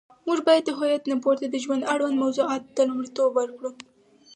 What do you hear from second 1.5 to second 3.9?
ژوند اړوند موضوعاتو ته لومړیتوب ورکړو.